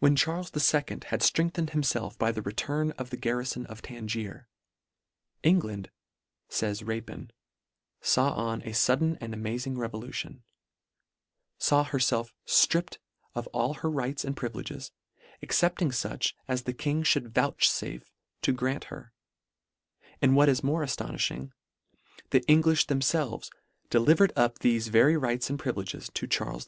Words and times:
When 0.00 0.16
Charles 0.16 0.48
II. 0.50 0.80
had 0.88 1.20
ftrengthened 1.20 1.70
himfelf 1.70 2.18
by 2.18 2.32
the 2.32 2.42
return 2.42 2.90
of 2.98 3.10
the 3.10 3.16
garrifon 3.16 3.66
of 3.66 3.82
Tangier," 3.82 4.48
England 5.52 5.92
(fays 6.50 6.82
Rapin) 6.82 7.30
faw 8.00 8.32
on 8.32 8.62
a 8.62 8.70
fudden 8.72 9.16
an 9.20 9.32
amazing 9.32 9.78
revolution; 9.78 10.42
faw 11.60 11.84
herfelf 11.84 12.32
stripped 12.44 12.98
of 13.36 13.46
all 13.52 13.74
her 13.74 13.88
rights 13.88 14.24
and 14.24 14.36
privi 14.36 14.56
leges, 14.56 14.90
excepting 15.40 15.90
fuch 15.90 16.32
as 16.48 16.64
the 16.64 16.72
King 16.72 17.04
Ihould 17.04 17.28
vouchfafe 17.28 18.02
to 18.42 18.52
grant 18.52 18.86
her; 18.90 19.12
and 20.20 20.34
what 20.34 20.48
is 20.48 20.64
more 20.64 20.82
aftonifhing, 20.84 21.52
the 22.30 22.40
Engliih 22.48 22.84
themfelves 22.86 23.50
delivered 23.88 24.32
up 24.34 24.58
thefe 24.58 24.88
very 24.88 25.16
rights 25.16 25.48
and 25.48 25.60
privileges 25.60 26.10
to 26.14 26.26
Char 26.26 26.54
les 26.54 26.58
II. 26.58 26.62